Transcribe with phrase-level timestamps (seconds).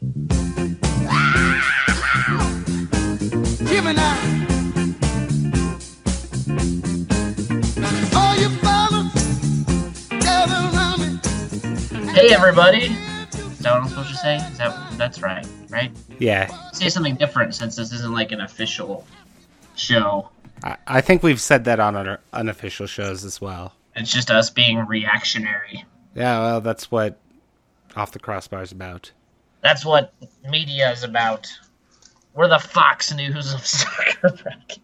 [0.00, 0.06] Hey
[12.32, 12.84] everybody!
[12.84, 14.36] Is that what I'm supposed to say?
[14.36, 15.90] Is that that's right, right?
[16.20, 19.04] Yeah, Say something different since this isn't like an official
[19.74, 20.28] show.
[20.62, 23.74] I, I think we've said that on our unofficial shows as well.
[23.96, 25.84] It's just us being reactionary.
[26.14, 27.18] Yeah, well, that's what
[27.96, 29.10] Off the Crossbar is about.
[29.62, 30.14] That's what
[30.48, 31.48] media is about.
[32.34, 34.30] We're the Fox News of soccer.
[34.30, 34.78] bracket.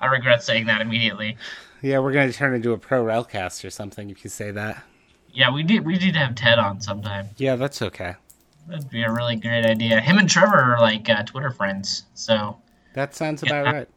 [0.00, 1.36] I regret saying that immediately.
[1.82, 4.82] Yeah, we're gonna turn into a pro railcast or something if you say that.
[5.32, 5.84] Yeah, we did.
[5.84, 7.28] We need to have Ted on sometime.
[7.36, 8.14] Yeah, that's okay.
[8.68, 10.00] That'd be a really great idea.
[10.00, 12.04] Him and Trevor are like uh, Twitter friends.
[12.14, 12.58] So,
[12.94, 13.72] That sounds about Yeah.
[13.72, 13.88] right.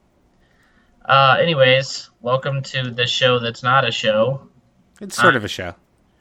[1.06, 4.48] uh, anyways, welcome to the show that's not a show.
[5.02, 5.74] It's sort of a show.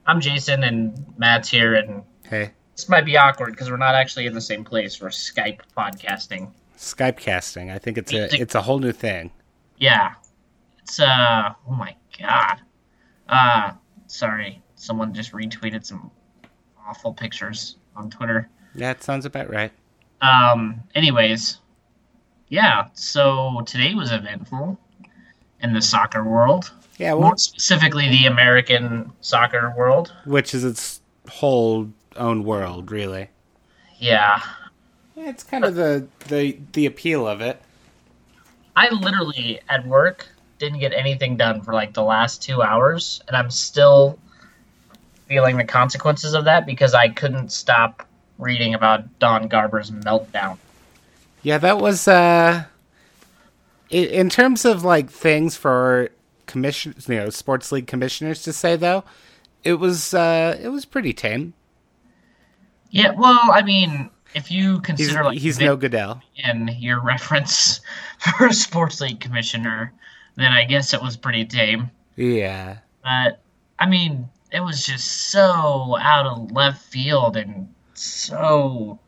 [0.07, 4.25] I'm Jason, and Matt's here, and Hey, this might be awkward because we're not actually
[4.25, 5.03] in the same place.
[5.03, 6.51] We're Skype podcasting.
[6.79, 7.71] Skype casting.
[7.71, 9.31] I think it's a it's a whole new thing.
[9.77, 10.15] Yeah,
[10.83, 11.53] it's uh.
[11.69, 12.61] Oh my god.
[13.29, 13.73] Uh,
[14.07, 14.63] sorry.
[14.77, 16.11] Someone just retweeted some
[16.89, 18.49] awful pictures on Twitter.
[18.75, 19.73] Yeah, it sounds about right.
[20.23, 20.81] Um.
[20.95, 21.59] Anyways,
[22.49, 22.87] yeah.
[22.95, 24.79] So today was eventful
[25.63, 26.73] in the soccer world.
[26.97, 30.15] Yeah, well, More specifically, the American soccer world.
[30.25, 33.29] which is its whole own world, really.
[33.99, 34.43] Yeah.
[35.15, 37.61] Yeah, it's kind of the the the appeal of it.
[38.77, 43.37] I literally at work didn't get anything done for like the last two hours, and
[43.37, 44.19] I'm still
[45.27, 48.07] feeling the consequences of that because I couldn't stop
[48.39, 50.59] reading about Don Garber's meltdown.
[51.43, 52.65] Yeah, that was uh
[53.91, 56.11] in terms of like things for
[56.47, 59.05] commission, you know, sports league commissioners to say though,
[59.65, 61.55] it was uh it was pretty tame.
[62.91, 66.23] Yeah, well, I mean, if you He's consider like he's Vic no Goodell.
[66.37, 67.81] in your reference
[68.19, 69.93] for a sports league commissioner,
[70.37, 71.91] then I guess it was pretty tame.
[72.17, 72.79] Yeah.
[73.03, 73.41] But
[73.79, 78.99] I mean, it was just so out of left field and so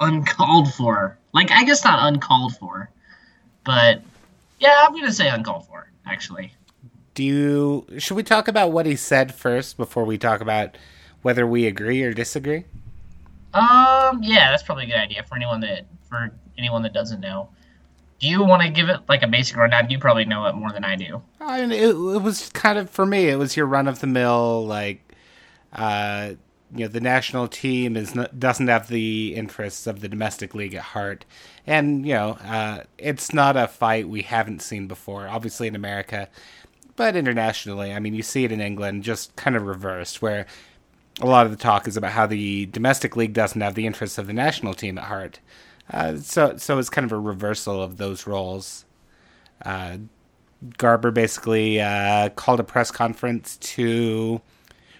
[0.00, 1.18] uncalled for.
[1.32, 2.90] Like, I guess not uncalled for,
[3.64, 4.02] but
[4.58, 5.90] yeah, I'm gonna say uncalled for.
[6.06, 6.52] Actually,
[7.14, 10.76] Do you should we talk about what he said first before we talk about
[11.22, 12.64] whether we agree or disagree?
[13.52, 17.48] Um, yeah, that's probably a good idea for anyone that for anyone that doesn't know.
[18.20, 19.88] Do you want to give it like a basic rundown?
[19.88, 21.22] You probably know it more than I do.
[21.40, 23.28] I mean, it, it was kind of for me.
[23.28, 25.14] It was your run of the mill, like,
[25.72, 26.32] uh,
[26.72, 30.74] you know, the national team is not, doesn't have the interests of the domestic league
[30.74, 31.24] at heart,
[31.66, 35.26] and you know, uh, it's not a fight we haven't seen before.
[35.26, 36.28] Obviously in America,
[36.96, 40.46] but internationally, I mean, you see it in England, just kind of reversed, where
[41.20, 44.18] a lot of the talk is about how the domestic league doesn't have the interests
[44.18, 45.40] of the national team at heart.
[45.90, 48.84] Uh, so, so it's kind of a reversal of those roles.
[49.64, 49.98] Uh,
[50.78, 54.40] Garber basically uh, called a press conference to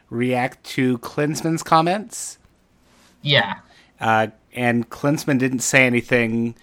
[0.08, 2.38] react to Klinsmann's comments.
[3.22, 3.60] Yeah,
[4.00, 6.54] Uh, and Klinsmann didn't say anything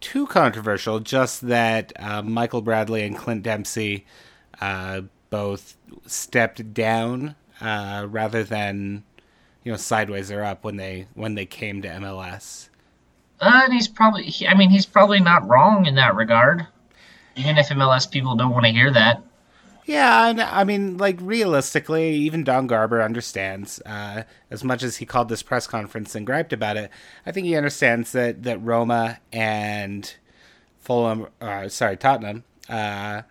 [0.00, 4.04] too controversial, just that uh, Michael Bradley and Clint Dempsey
[4.60, 9.04] uh, both stepped down uh, rather than
[9.64, 12.68] you know sideways or up when they when they came to MLS.
[13.40, 14.24] uh, and he's probably.
[14.24, 16.66] He, I mean, he's probably not wrong in that regard.
[17.36, 19.22] Even if MLS people don't want to hear that.
[19.86, 23.80] Yeah, and I mean, like realistically, even Don Garber understands.
[23.84, 26.90] Uh, as much as he called this press conference and griped about it,
[27.24, 30.12] I think he understands that that Roma and
[30.78, 33.22] Fulham, uh, sorry, Tottenham, uh,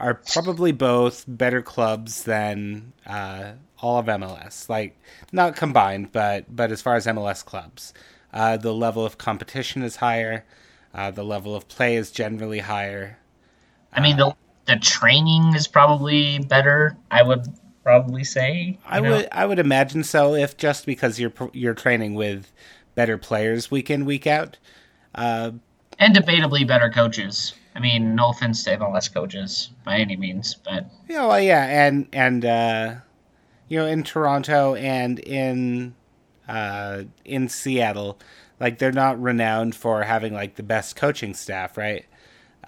[0.00, 4.68] are probably both better clubs than uh, all of MLS.
[4.68, 4.98] Like
[5.30, 7.92] not combined, but but as far as MLS clubs,
[8.32, 10.44] uh, the level of competition is higher.
[10.92, 13.18] Uh, the level of play is generally higher.
[13.92, 14.34] I mean, the
[14.66, 16.96] the training is probably better.
[17.10, 17.46] I would
[17.82, 18.78] probably say.
[18.86, 19.10] I know?
[19.10, 22.50] would I would imagine so if just because you're you're training with
[22.94, 24.56] better players week in week out.
[25.14, 25.52] Uh,
[25.98, 27.54] and debatably better coaches.
[27.74, 31.86] I mean, no offense to MLS coaches by any means, but you know, well, yeah,
[31.86, 32.94] and and uh,
[33.68, 35.94] you know, in Toronto and in
[36.48, 38.18] uh, in Seattle,
[38.58, 42.04] like they're not renowned for having like the best coaching staff, right?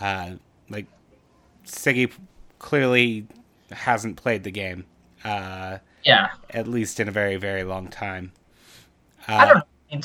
[0.01, 0.33] Uh,
[0.71, 0.87] like
[1.67, 2.13] Sigi
[2.61, 3.27] clearly
[3.73, 4.85] hasn't played the game,
[5.25, 8.33] uh, yeah, at least in a very very long time.
[9.29, 9.65] Uh, I don't know.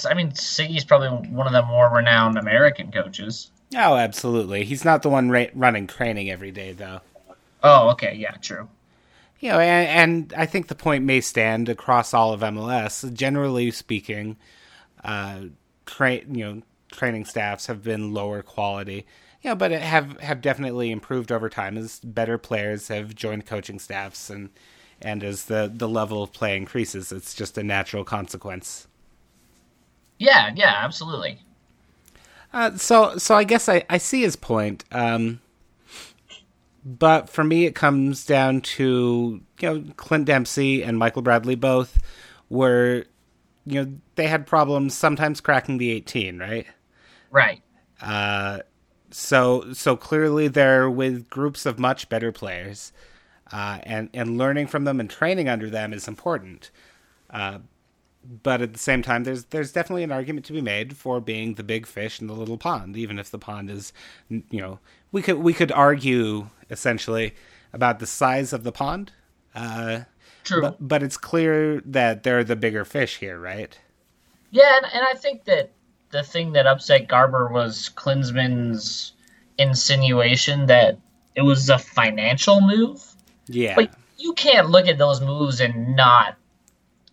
[0.10, 3.52] I mean, Sigi's probably one of the more renowned American coaches.
[3.76, 4.64] Oh, absolutely.
[4.64, 7.02] He's not the one ra- running training every day, though.
[7.64, 8.70] Oh, okay, yeah, true.
[9.40, 13.12] You know, and, and I think the point may stand across all of MLS.
[13.14, 14.38] Generally speaking,
[15.04, 15.42] uh,
[15.86, 16.62] tra- you know
[16.92, 19.06] training staffs have been lower quality.
[19.42, 23.46] You know, but it have have definitely improved over time as better players have joined
[23.46, 24.50] coaching staffs and
[25.02, 28.88] and as the the level of play increases, it's just a natural consequence.
[30.18, 31.40] Yeah, yeah, absolutely.
[32.54, 34.84] Uh, so so I guess I, I see his point.
[34.92, 35.42] Um,
[36.84, 42.00] but for me, it comes down to you know Clint Dempsey and Michael Bradley both
[42.50, 43.06] were
[43.66, 46.66] you know they had problems sometimes cracking the 18, right?
[47.30, 47.62] Right.
[48.02, 48.60] Uh,
[49.12, 52.94] so so clearly they're with groups of much better players,
[53.52, 56.72] uh, and and learning from them and training under them is important.
[57.30, 57.60] Uh,
[58.44, 61.54] but at the same time, there's there's definitely an argument to be made for being
[61.54, 63.94] the big fish in the little pond, even if the pond is,
[64.30, 64.80] you know,
[65.12, 67.34] we could we could argue essentially
[67.74, 69.12] about the size of the pond.
[69.56, 70.02] Uh,
[70.44, 70.62] True.
[70.62, 73.78] but, but it's clear that they're the bigger fish here, right?
[74.52, 75.72] Yeah, and, and I think that
[76.12, 79.14] the thing that upset Garber was Klinsmann's
[79.58, 81.00] insinuation that
[81.36, 83.04] it was a financial move.
[83.48, 83.76] Yeah.
[83.76, 86.38] But you can't look at those moves and not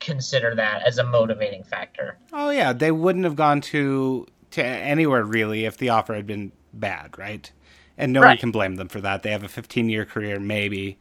[0.05, 2.19] consider that as a motivating factor.
[2.33, 6.53] Oh yeah, they wouldn't have gone to to anywhere really if the offer had been
[6.73, 7.51] bad, right?
[7.97, 9.23] And no one can blame them for that.
[9.23, 10.99] They have a 15 year career, maybe,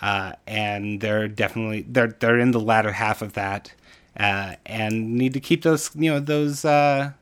[0.00, 3.74] uh, and they're definitely they're they're in the latter half of that,
[4.18, 7.12] uh, and need to keep those you know those uh,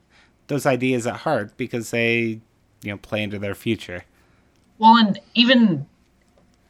[0.48, 2.40] those ideas at heart because they
[2.82, 4.04] you know play into their future.
[4.78, 5.86] Well, and even,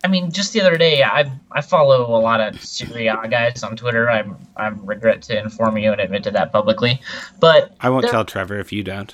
[0.07, 3.65] I mean, just the other day, I I follow a lot of Serie A guys
[3.65, 4.09] on Twitter.
[4.09, 7.01] I'm I regret to inform you and admit to that publicly,
[7.41, 9.13] but I won't tell Trevor if you don't.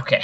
[0.00, 0.22] Okay.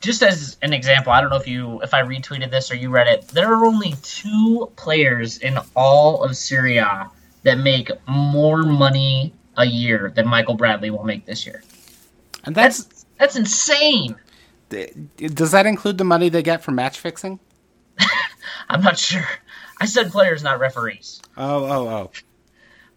[0.00, 2.88] Just as an example, I don't know if you if I retweeted this or you
[2.88, 3.28] read it.
[3.28, 7.10] There are only two players in all of Serie A
[7.42, 11.62] that make more money a year than Michael Bradley will make this year.
[12.44, 14.16] And that's That's that's insane.
[14.70, 17.38] does that include the money they get from match fixing?
[18.68, 19.26] I'm not sure.
[19.80, 21.20] I said players, not referees.
[21.36, 22.10] Oh oh oh.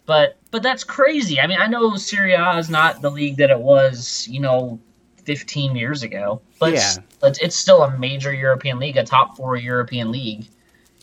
[0.05, 1.39] But but that's crazy.
[1.39, 4.79] I mean, I know Serie A is not the league that it was, you know,
[5.25, 7.03] 15 years ago, but it's, Yeah.
[7.19, 10.47] but it's still a major European league, a top four European league.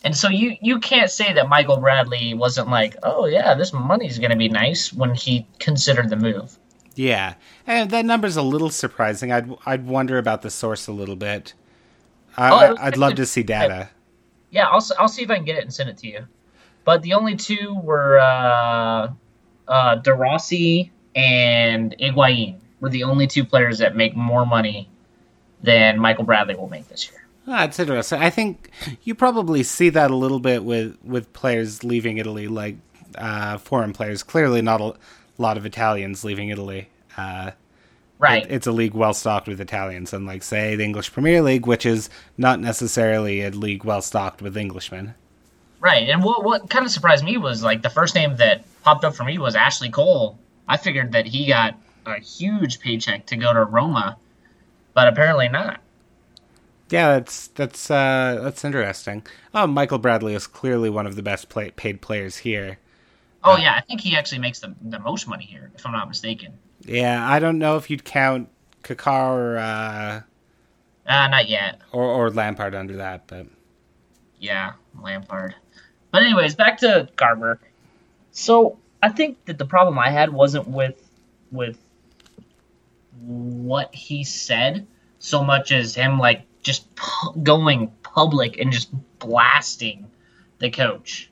[0.03, 4.19] And so you you can't say that Michael Bradley wasn't like, oh yeah, this money's
[4.19, 6.57] going to be nice when he considered the move.
[6.95, 7.35] Yeah,
[7.65, 9.31] and that number's a little surprising.
[9.31, 11.53] I'd I'd wonder about the source a little bit.
[12.35, 13.89] I, Oh, I, I'd love to see data.
[14.49, 16.27] Yeah, I'll I'll see if I can get it and send it to you.
[16.85, 19.09] But the only two were uh,
[19.67, 24.89] uh, De Rossi and Higuain were the only two players that make more money
[25.61, 27.27] than Michael Bradley will make this year.
[27.47, 28.21] Ah, it's interesting.
[28.21, 28.69] I think
[29.03, 32.77] you probably see that a little bit with with players leaving Italy, like
[33.17, 34.23] uh, foreign players.
[34.23, 34.93] Clearly, not a
[35.37, 36.89] lot of Italians leaving Italy.
[37.15, 37.51] Uh,
[38.19, 38.43] Right.
[38.45, 41.85] it- it's a league well stocked with Italians, unlike say the English Premier League, which
[41.85, 45.13] is not necessarily a league well stocked with Englishmen.
[45.79, 49.05] Right, and what what kind of surprised me was like the first name that popped
[49.05, 50.39] up for me was Ashley Cole.
[50.67, 51.75] I figured that he got
[52.07, 54.17] a huge paycheck to go to Roma,
[54.95, 55.79] but apparently not.
[56.89, 59.23] Yeah, that's that's uh, that's interesting.
[59.53, 62.79] Oh, Michael Bradley is clearly one of the best play- paid players here.
[63.43, 66.07] Oh yeah, I think he actually makes the the most money here, if I'm not
[66.07, 66.53] mistaken.
[66.87, 68.49] Yeah, I don't know if you'd count
[68.83, 70.21] Kaká or, uh,
[71.05, 71.79] Uh, not yet.
[71.91, 73.47] or or Lampard under that, but
[74.39, 75.55] Yeah, Lampard.
[76.11, 77.59] But anyways, back to Garber.
[78.31, 81.01] So I think that the problem I had wasn't with
[81.51, 81.77] with
[83.21, 84.85] what he said
[85.19, 88.89] so much as him like just pu- going public and just
[89.19, 90.07] blasting
[90.59, 91.29] the coach,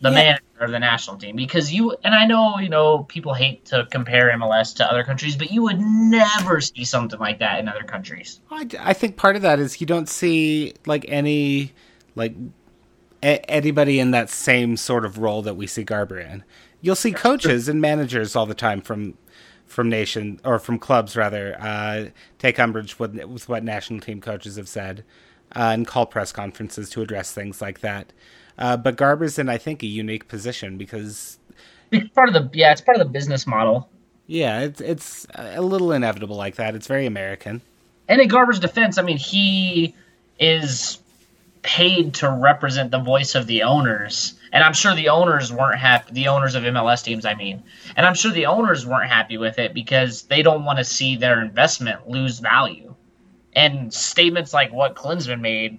[0.00, 0.14] the Yeah.
[0.14, 1.36] manager of the national team.
[1.36, 5.36] Because you and I know you know people hate to compare MLS to other countries,
[5.36, 8.40] but you would never see something like that in other countries.
[8.50, 11.72] I, I think part of that is you don't see like any
[12.14, 12.34] like
[13.22, 16.44] a- anybody in that same sort of role that we see Garber in.
[16.80, 19.16] You'll see coaches and managers all the time from
[19.66, 22.06] from nation or from clubs rather uh,
[22.38, 25.04] take umbrage with, with what national team coaches have said
[25.54, 28.12] uh, and call press conferences to address things like that.
[28.58, 31.38] Uh, but Garber's in, I think, a unique position because
[31.90, 33.88] It's part of the yeah, it's part of the business model.
[34.26, 36.74] yeah, it's it's a little inevitable like that.
[36.74, 37.62] It's very American.
[38.08, 39.94] And in Garber's defense, I mean, he
[40.38, 40.98] is
[41.62, 44.34] paid to represent the voice of the owners.
[44.52, 47.62] And I'm sure the owners weren't happy, the owners of MLS teams, I mean.
[47.96, 51.16] And I'm sure the owners weren't happy with it because they don't want to see
[51.16, 52.94] their investment lose value.
[53.54, 55.78] And statements like what Klinsmann made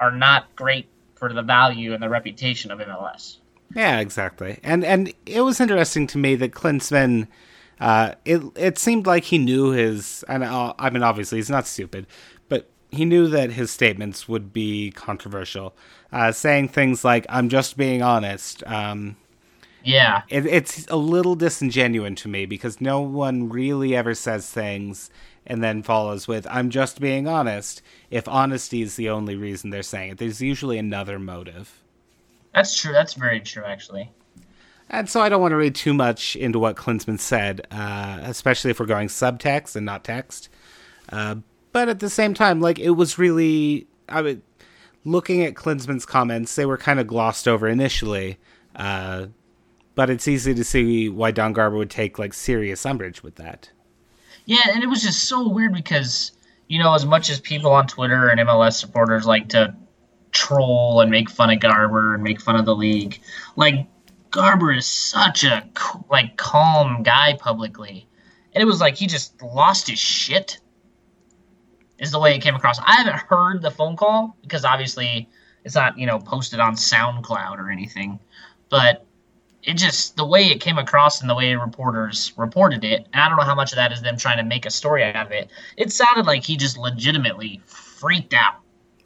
[0.00, 3.38] are not great for the value and the reputation of MLS.
[3.74, 4.58] Yeah, exactly.
[4.62, 7.28] And and it was interesting to me that Klinsmann
[7.80, 11.66] Uh, it it seemed like he knew his, and uh, I mean, obviously he's not
[11.66, 12.06] stupid,
[12.48, 15.76] but he knew that his statements would be controversial.
[16.12, 19.16] Uh, saying things like "I'm just being honest." Um,
[19.88, 20.22] Yeah.
[20.28, 25.10] it, it's a little disingenuous to me because no one really ever says things
[25.46, 27.80] and then follows with "I'm just being honest."
[28.10, 31.82] If honesty is the only reason they're saying it, there's usually another motive.
[32.54, 32.92] That's true.
[32.92, 34.10] That's very true, actually.
[34.90, 38.70] And so I don't want to read too much into what Klinsmann said, uh, especially
[38.70, 40.48] if we're going subtext and not text.
[41.10, 41.36] Uh,
[41.72, 44.42] but at the same time, like it was really, I mean,
[45.04, 48.38] looking at Klinsmann's comments, they were kind of glossed over initially.
[48.74, 49.26] Uh,
[49.98, 53.68] but it's easy to see why Don Garber would take like serious umbrage with that.
[54.44, 56.30] Yeah, and it was just so weird because,
[56.68, 59.74] you know, as much as people on Twitter and MLS supporters like to
[60.30, 63.20] troll and make fun of Garber and make fun of the league,
[63.56, 63.88] like
[64.30, 65.68] Garber is such a
[66.08, 68.06] like calm guy publicly.
[68.52, 70.60] And it was like he just lost his shit.
[71.98, 72.78] Is the way it came across.
[72.78, 75.28] I haven't heard the phone call because obviously
[75.64, 78.20] it's not, you know, posted on SoundCloud or anything.
[78.70, 79.07] But
[79.62, 83.28] it just the way it came across and the way reporters reported it and i
[83.28, 85.32] don't know how much of that is them trying to make a story out of
[85.32, 87.60] it it sounded like he just legitimately
[87.98, 88.54] freaked out.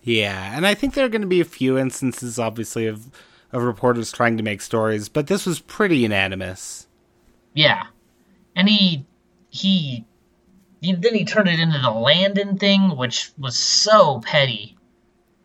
[0.03, 3.09] Yeah, and I think there are going to be a few instances, obviously, of
[3.53, 6.87] of reporters trying to make stories, but this was pretty unanimous.
[7.55, 7.85] yeah.
[8.57, 9.07] And he
[9.51, 10.05] he,
[10.81, 14.77] he then he turned it into the landon thing which was so petty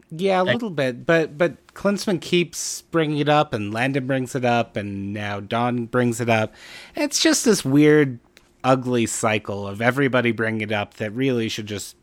[0.10, 4.36] Yeah, a Like- little bit, but but Klinsmann keeps bringing it up, and Landon brings
[4.36, 6.54] it up, and now Don brings it up.
[6.96, 8.20] It's just this weird,
[8.64, 11.96] ugly cycle of everybody bringing it up that really should just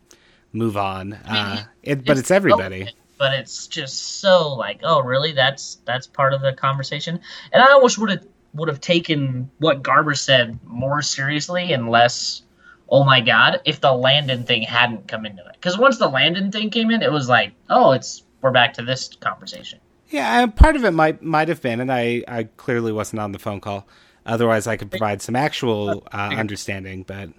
[0.53, 1.15] move on.
[1.15, 2.89] Uh, it, but it's everybody.
[3.19, 7.19] but it's just so like oh really that's that's part of the conversation
[7.53, 12.43] and i almost would have would have taken what garber said more seriously and less
[12.89, 16.51] oh my god if the landon thing hadn't come into it because once the landon
[16.53, 19.79] thing came in it was like oh it's we're back to this conversation
[20.11, 23.33] Yeah, and part of it might might have been, and I I clearly wasn't on
[23.33, 23.87] the phone call.
[24.27, 27.31] Otherwise, I could provide some actual uh, understanding, but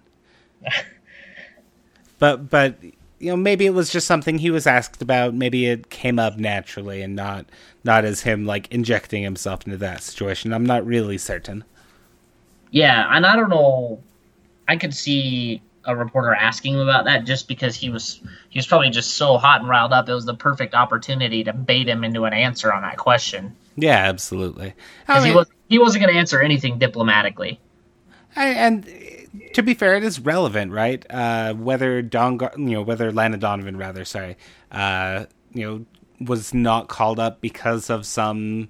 [2.20, 5.34] but but you know maybe it was just something he was asked about.
[5.36, 7.46] Maybe it came up naturally and not
[7.84, 10.52] not as him like injecting himself into that situation.
[10.54, 11.64] I'm not really certain.
[12.72, 14.02] yeah and i don't know
[14.68, 18.66] i could see a reporter asking him about that just because he was he was
[18.66, 22.04] probably just so hot and riled up it was the perfect opportunity to bait him
[22.04, 24.74] into an answer on that question Yeah, absolutely.
[25.08, 27.60] I because he was he wasn't going to answer anything diplomatically.
[28.36, 28.86] I, and
[29.54, 31.06] to be fair, it is relevant, right?
[31.10, 34.38] Uh, whether Don, you know, whether Landon Donovan, rather, sorry,
[34.72, 35.86] uh, you know,
[36.26, 38.70] was not called up because of some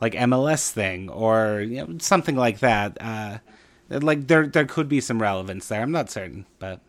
[0.00, 2.98] like MLS thing or you know, something like that.
[3.00, 3.38] Uh,
[3.88, 5.82] like there, there could be some relevance there.
[5.82, 6.80] I'm not certain, but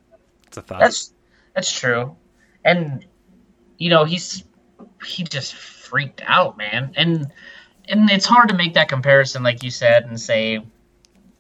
[0.48, 0.80] it's a thought.
[0.80, 1.14] That's
[1.54, 2.16] that's true,
[2.64, 3.06] and
[3.78, 4.44] you know he's
[5.06, 7.32] he just freaked out, man, and
[7.88, 10.60] and it's hard to make that comparison, like you said, and say,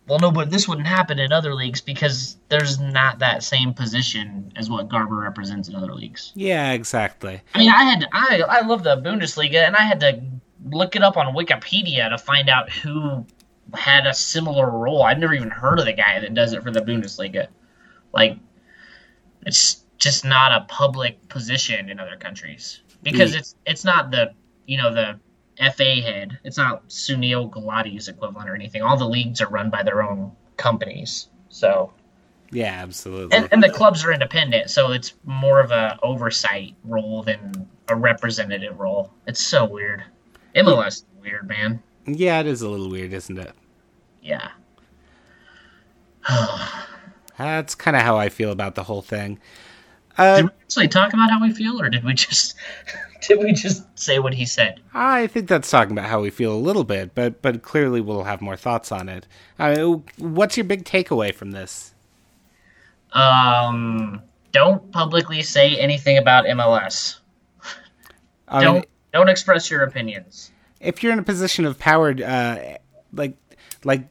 [0.08, 4.52] well, no, but this wouldn't happen in other leagues because there's not that same position
[4.56, 6.32] as what Garber represents in other leagues.
[6.36, 7.42] yeah, exactly.
[7.54, 10.22] I mean, I had I I love the Bundesliga, and I had to
[10.66, 13.26] look it up on Wikipedia to find out who
[13.74, 15.04] had a similar role.
[15.04, 17.48] I've never even heard of the guy that does it for the Bundesliga.
[18.14, 18.38] Like,
[19.46, 23.38] it's just not a public position in other countries because Mm.
[23.40, 24.32] it's it's not the
[24.66, 25.20] you know the
[25.72, 26.38] FA head.
[26.44, 28.82] It's not Sunil Gulati's equivalent or anything.
[28.82, 31.30] All the leagues are run by their own companies.
[31.50, 31.94] So
[32.52, 33.38] Yeah, absolutely.
[33.38, 37.96] and, and the clubs are independent, so it's more of a oversight role than a
[37.96, 39.14] representative role.
[39.28, 40.04] It's so weird.
[40.56, 41.82] MLS is weird, man.
[42.06, 43.54] Yeah, it is a little weird, isn't it?
[44.22, 44.50] Yeah.
[47.38, 49.40] That's kind of how I feel about the whole thing.
[50.18, 52.56] Uh, Did we actually talk about how we feel, or did we just
[53.28, 54.80] did we just say what he said?
[54.94, 58.24] I think that's talking about how we feel a little bit, but but clearly we'll
[58.24, 59.28] have more thoughts on it.
[59.60, 61.94] Mean, what's your big takeaway from this?
[63.12, 64.22] Um,
[64.54, 67.20] don't publicly say anything about MLS.
[68.50, 70.52] Don't don't express your opinions.
[70.80, 72.78] If you're in a position of power, uh,
[73.14, 73.36] like
[73.84, 74.08] like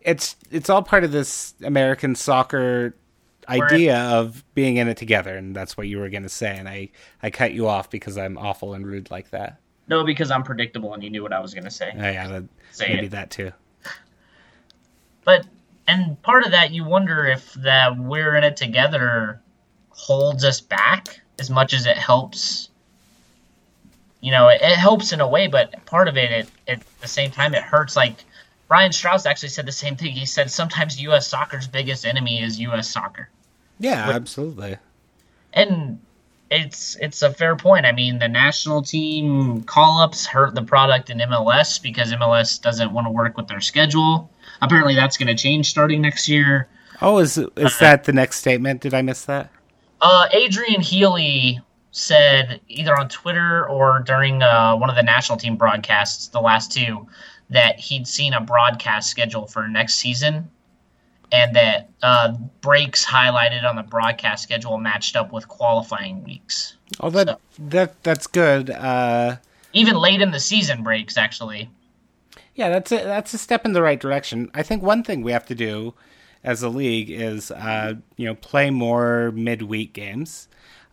[0.00, 2.94] it's it's all part of this American soccer
[3.48, 6.68] idea of being in it together, and that's what you were going to say, and
[6.68, 6.90] I
[7.22, 9.60] I cut you off because I'm awful and rude like that.
[9.88, 11.92] No, because I'm predictable, and you knew what I was going to say.
[11.94, 13.10] Oh, yeah, that, Say maybe it.
[13.12, 13.52] that too.
[15.24, 15.46] But
[15.86, 19.40] and part of that, you wonder if that we're in it together
[19.90, 22.67] holds us back as much as it helps.
[24.20, 27.08] You know, it, it helps in a way, but part of it, it, at the
[27.08, 27.94] same time, it hurts.
[27.96, 28.24] Like
[28.66, 30.12] Brian Straus actually said the same thing.
[30.12, 31.28] He said sometimes U.S.
[31.28, 32.90] soccer's biggest enemy is U.S.
[32.90, 33.28] soccer,
[33.78, 34.76] Yeah, absolutely.
[35.52, 36.00] and
[36.50, 37.86] it's it's a fair point.
[37.86, 42.92] I mean, the national team call ups hurt the product in MLS because MLS doesn't
[42.92, 44.30] want to work with their schedule.
[44.62, 46.68] Apparently, that's going to change starting next year.
[47.00, 48.80] Oh, is is that the next statement?
[48.80, 49.50] Did I miss that?
[50.00, 51.60] Uh, Adrian Healey
[51.98, 56.72] said either on Twitter or during uh, one of the national team broadcasts, the last
[56.72, 57.06] two,
[57.50, 60.48] that he'd seen a broadcast schedule for next season,
[61.32, 66.76] and that uh, breaks highlighted on the broadcast schedule matched up with qualifying weeks.
[67.00, 68.70] Oh, that that that's good.
[68.70, 69.36] Uh,
[69.72, 71.68] Even late in the season breaks, actually.
[72.54, 74.50] yeah, that's a, that's a step in the right direction.
[74.54, 75.94] I think one thing we have to do
[76.44, 80.48] as a league is uh, you know play more midweek games.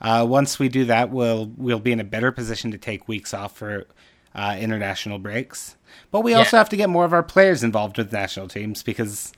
[0.05, 3.33] Uh, once we do that, we'll we'll be in a better position to take weeks
[3.33, 3.87] off for
[4.35, 5.77] uh, international breaks.
[6.11, 9.33] But we also have to get more of our players involved with national teams because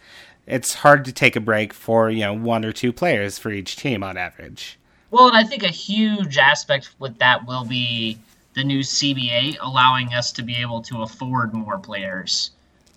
[0.45, 3.77] it's hard to take a break for you know one or two players for each
[3.77, 4.77] team on average.
[5.09, 8.17] Well, and I think a huge aspect with that will be
[8.53, 12.51] the new CBA allowing us to be able to afford more players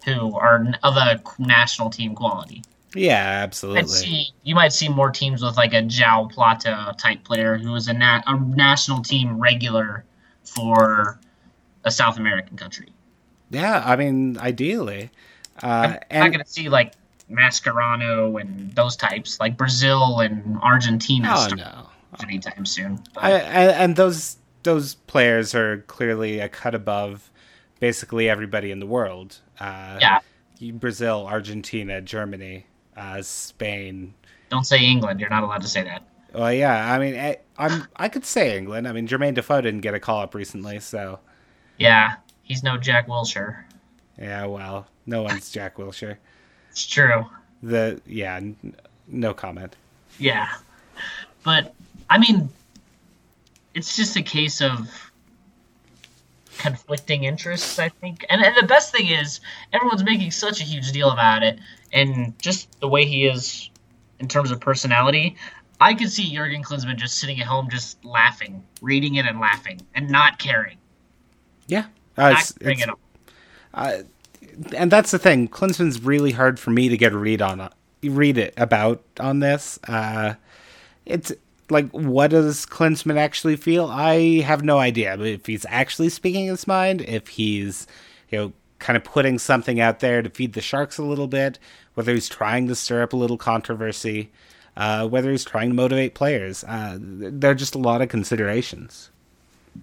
[0.04, 2.64] who are of a national team quality.
[2.94, 3.84] Yeah, absolutely.
[3.84, 7.88] see you might see more teams with like a Joao Plata type player who is
[7.88, 10.04] a, nat- a national team regular
[10.44, 11.20] for
[11.84, 12.88] a South American country.
[13.50, 15.10] Yeah, I mean, ideally.
[15.62, 16.94] Uh, I'm not and going to see like
[17.30, 21.86] Mascherano and those types like Brazil and Argentina oh no,
[22.22, 23.00] anytime soon.
[23.16, 27.30] I, and, and those those players are clearly a cut above
[27.78, 29.38] basically everybody in the world.
[29.58, 30.20] Uh, yeah,
[30.72, 32.66] Brazil, Argentina, Germany,
[32.96, 34.14] uh, Spain.
[34.50, 35.20] don't say England.
[35.20, 36.02] You're not allowed to say that.
[36.32, 38.86] Well, yeah, I mean, I, I'm I could say England.
[38.86, 41.18] I mean, Jermaine Defoe didn't get a call up recently, so
[41.78, 43.64] Yeah, he's no Jack Wilshere.
[44.18, 44.44] yeah.
[44.46, 46.16] Well, no one's Jack Wilshere.
[46.70, 47.26] It's true.
[47.62, 48.74] The yeah, n-
[49.08, 49.74] no comment.
[50.18, 50.48] Yeah.
[51.42, 51.74] But,
[52.08, 52.48] I mean,
[53.74, 54.88] it's just a case of
[56.58, 58.24] conflicting interests, I think.
[58.28, 59.40] And, and the best thing is,
[59.72, 61.58] everyone's making such a huge deal about it.
[61.92, 63.70] And just the way he is
[64.20, 65.36] in terms of personality,
[65.80, 69.80] I could see Jurgen Klinsmann just sitting at home just laughing, reading it and laughing,
[69.94, 70.76] and not caring.
[71.66, 74.02] Yeah, uh, Not it's, caring it's at all.
[74.76, 75.48] and that's the thing.
[75.48, 77.68] Klinsmann's really hard for me to get a read on,
[78.02, 79.78] read it about on this.
[79.88, 80.34] Uh,
[81.06, 81.32] it's
[81.70, 83.86] like, what does Klinsmann actually feel?
[83.86, 85.18] I have no idea.
[85.18, 87.86] If he's actually speaking his mind, if he's,
[88.28, 91.58] you know, kind of putting something out there to feed the sharks a little bit,
[91.94, 94.30] whether he's trying to stir up a little controversy,
[94.76, 99.10] uh, whether he's trying to motivate players, uh, there are just a lot of considerations.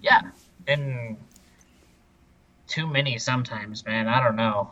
[0.01, 0.21] Yeah.
[0.67, 1.17] And
[2.67, 4.07] too many sometimes, man.
[4.07, 4.71] I don't know.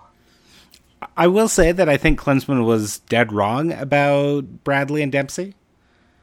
[1.16, 5.56] I will say that I think Klinsmann was dead wrong about Bradley and Dempsey.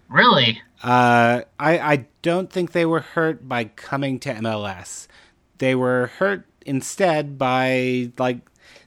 [0.08, 0.60] Really?
[0.82, 5.06] Uh, I I don't think they were hurt by coming to MLS.
[5.58, 8.38] They were hurt instead by like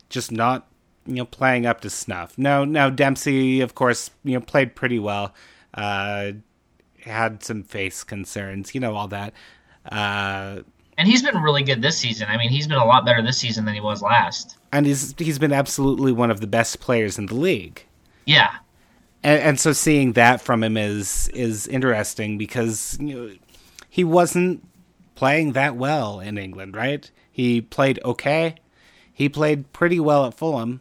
[0.10, 0.68] just not
[1.06, 2.38] you know playing up to snuff.
[2.38, 5.34] No, now Dempsey, of course, you know played pretty well.
[5.74, 6.32] Uh,
[7.02, 9.34] had some face concerns, you know all that.
[9.92, 10.62] Uh,
[10.98, 12.28] And he's been really good this season.
[12.30, 14.58] I mean, he's been a lot better this season than he was last.
[14.72, 17.84] and he's he's been absolutely one of the best players in the league.
[18.26, 18.52] Yeah.
[19.24, 23.36] and, and so seeing that from him is is interesting because you know,
[23.90, 24.64] he wasn't
[25.14, 27.12] playing that well in England, right?
[27.36, 28.56] He played okay.
[29.12, 30.80] He played pretty well at Fulham,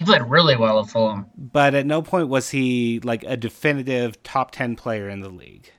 [0.00, 1.26] He played really well at Fulham.
[1.36, 5.70] but at no point was he like a definitive top 10 player in the league.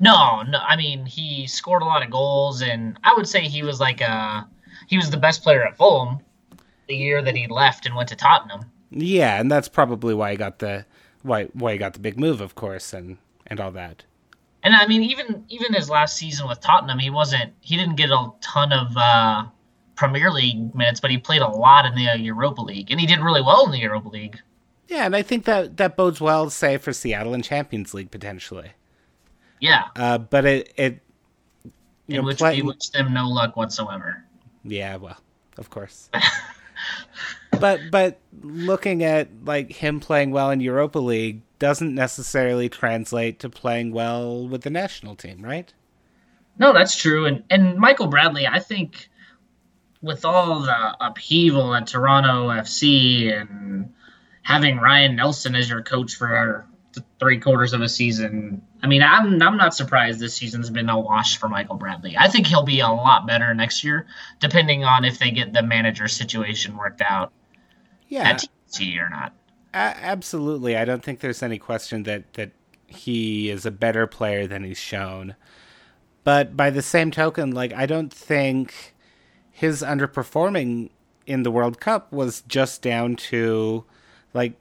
[0.00, 0.58] No, no.
[0.58, 4.00] I mean, he scored a lot of goals, and I would say he was like
[4.00, 4.48] a
[4.88, 6.18] he was the best player at Fulham
[6.88, 8.62] the year that he left and went to Tottenham.
[8.90, 10.84] Yeah, and that's probably why he got the
[11.22, 14.02] why why he got the big move, of course, and and all that.
[14.62, 18.10] And I mean, even even his last season with Tottenham, he wasn't he didn't get
[18.10, 19.44] a ton of uh,
[20.00, 23.20] Premier League minutes, but he played a lot in the Europa League, and he did
[23.20, 24.38] really well in the Europa League.
[24.88, 28.70] Yeah, and I think that that bodes well, say, for Seattle in Champions League potentially.
[29.60, 31.02] Yeah, Uh, but it it
[31.64, 31.72] you
[32.08, 34.24] in know, which play- we wish them no luck whatsoever.
[34.64, 35.18] Yeah, well,
[35.58, 36.08] of course.
[37.60, 43.50] but but looking at like him playing well in Europa League doesn't necessarily translate to
[43.50, 45.74] playing well with the national team, right?
[46.58, 47.26] No, that's true.
[47.26, 49.09] And and Michael Bradley, I think
[50.02, 53.92] with all the upheaval at Toronto FC and
[54.42, 59.02] having Ryan Nelsen as your coach for th- three quarters of a season, I mean,
[59.02, 62.16] I'm I'm not surprised this season's been a wash for Michael Bradley.
[62.18, 64.06] I think he'll be a lot better next year,
[64.38, 67.32] depending on if they get the manager situation worked out.
[68.08, 69.34] Yeah, at TNT or not.
[69.72, 70.76] A- absolutely.
[70.76, 72.52] I don't think there's any question that that
[72.86, 75.36] he is a better player than he's shown.
[76.24, 78.94] But by the same token, like I don't think
[79.60, 80.88] his underperforming
[81.26, 83.84] in the World Cup was just down to
[84.32, 84.54] like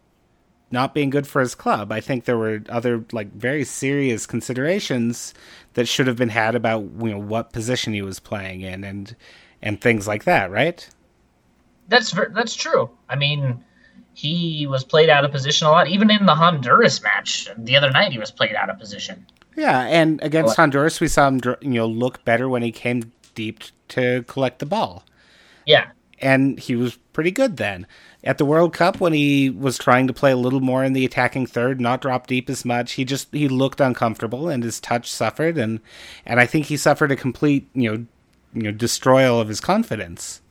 [0.72, 1.90] not being good for his club.
[1.94, 5.34] I think there were other like very serious considerations
[5.76, 9.16] that should have been had about you know what position he was playing in and
[9.62, 10.90] and things like that, right?
[11.88, 12.90] That's that's true.
[13.08, 13.64] I mean,
[14.14, 15.88] he was played out of position a lot.
[15.88, 19.26] Even in the Honduras match the other night, he was played out of position.
[19.56, 23.64] Yeah, and against Honduras, we saw him you know look better when he came deep
[23.90, 25.04] to collect the ball.
[25.66, 27.88] Yeah, and he was pretty good then.
[28.22, 31.06] At the World Cup, when he was trying to play a little more in the
[31.06, 35.10] attacking third, not drop deep as much, he just he looked uncomfortable and his touch
[35.10, 35.80] suffered, and
[36.26, 38.06] and I think he suffered a complete you know
[38.54, 40.42] you know destroyal of his confidence.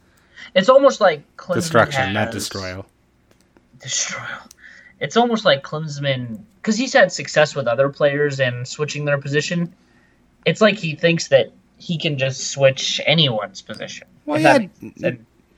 [0.54, 2.86] it's almost like Klinsmann Destruction, not has- destroyal.
[3.82, 4.48] Destroyal.
[5.00, 9.72] It's almost like Klinsmann because he's had success with other players and switching their position.
[10.46, 14.06] It's like he thinks that he can just switch anyone's position.
[14.26, 15.10] Well, if that yeah.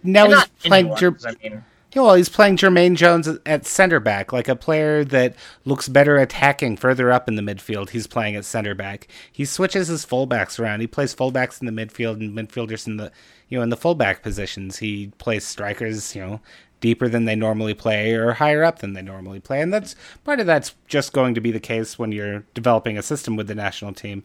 [0.02, 0.96] Now he's playing.
[0.96, 5.04] Jer- I mean, Yeah, well, he's playing Jermaine Jones at center back, like a player
[5.04, 7.90] that looks better attacking further up in the midfield.
[7.90, 9.08] He's playing at center back.
[9.30, 10.80] He switches his fullbacks around.
[10.80, 13.10] He plays fullbacks in the midfield and midfielders in the
[13.48, 14.78] you know in the fullback positions.
[14.78, 16.40] He plays strikers, you know,
[16.80, 19.60] deeper than they normally play or higher up than they normally play.
[19.60, 23.02] And that's part of that's just going to be the case when you're developing a
[23.02, 24.24] system with the national team.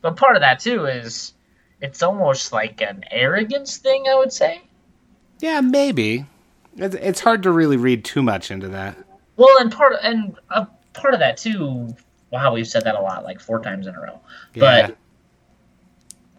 [0.00, 1.34] But part of that too is
[1.80, 4.06] it's almost like an arrogance thing.
[4.08, 4.62] I would say.
[5.40, 6.26] Yeah, maybe.
[6.76, 8.96] It's, it's hard to really read too much into that.
[9.36, 11.94] Well, and part and a part of that too.
[12.30, 14.20] Wow, we've said that a lot, like four times in a row.
[14.54, 14.88] Yeah.
[14.88, 14.96] But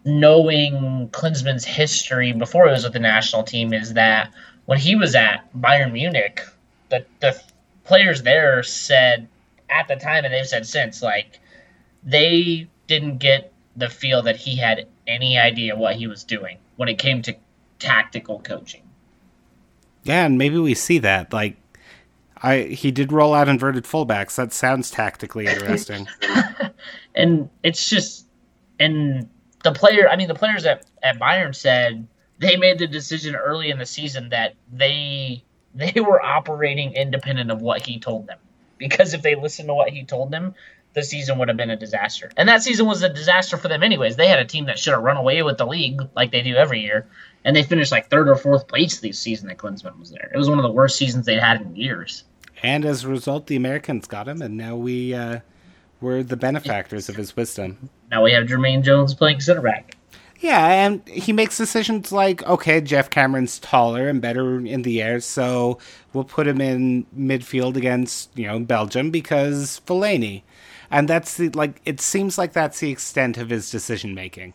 [0.04, 4.32] knowing Klinsmann's history before he was with the national team is that
[4.66, 6.42] when he was at Bayern Munich,
[6.90, 7.40] the the
[7.84, 9.28] players there said
[9.68, 11.40] at the time, and they've said since, like
[12.02, 16.88] they didn't get the feel that he had any idea what he was doing when
[16.88, 17.36] it came to
[17.78, 18.82] tactical coaching.
[20.02, 21.32] Yeah, and maybe we see that.
[21.32, 21.56] Like,
[22.42, 24.34] I he did roll out inverted fullbacks.
[24.36, 26.08] That sounds tactically interesting.
[27.14, 28.26] and it's just
[28.78, 29.28] and
[29.64, 32.06] the player i mean the players at, at bayern said
[32.38, 35.42] they made the decision early in the season that they
[35.74, 38.38] they were operating independent of what he told them
[38.78, 40.54] because if they listened to what he told them
[40.94, 43.82] the season would have been a disaster and that season was a disaster for them
[43.82, 46.42] anyways they had a team that should have run away with the league like they
[46.42, 47.06] do every year
[47.44, 50.38] and they finished like third or fourth place this season that klinsmann was there it
[50.38, 52.24] was one of the worst seasons they'd had in years
[52.62, 55.40] and as a result, the Americans got him, and now we uh,
[56.00, 57.90] we're the benefactors of his wisdom.
[58.10, 59.96] now we have jermaine jones playing center back
[60.40, 65.20] Yeah, and he makes decisions like, okay, Geoff Cameron's taller and better in the air,
[65.20, 65.78] so
[66.12, 70.42] we'll put him in midfield against, you know, Belgium because Fellaini.
[70.90, 74.54] And that's the, like, it seems like that's the extent of his decision making.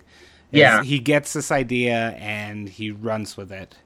[0.51, 0.83] Yeah.
[0.83, 3.77] He gets this idea and he runs with it.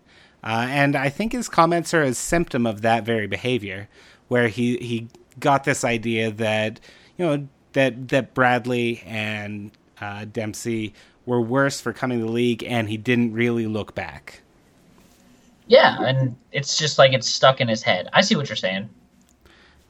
[0.44, 3.90] Uh, and I think his comments are a symptom of that very behavior,
[4.30, 5.08] where he, he
[5.40, 6.80] got this idea that,
[7.18, 10.94] you know, that, that Bradley and uh, Dempsey
[11.26, 14.42] were worse for coming to the league, and he didn't really look back.
[15.68, 18.10] Yeah, and it's just like it's stuck in his head.
[18.14, 18.90] I see what you're saying.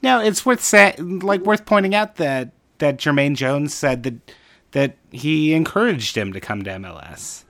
[0.02, 4.32] Now, it's worth sa- like worth pointing out that that Jermaine Jones said that
[4.72, 7.44] that he encouraged him to come to MLS,